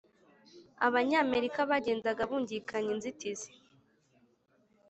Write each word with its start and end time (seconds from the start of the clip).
abanyamerika 0.87 1.59
bagendaga 1.69 2.21
bungikanya 2.29 2.89
inzitizi. 2.95 3.51